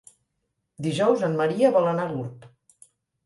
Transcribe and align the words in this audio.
Dijous 0.85 1.25
en 1.27 1.37
Maria 1.43 1.71
vol 1.77 1.91
anar 1.91 2.07
a 2.09 2.13
Gurb. 2.17 2.49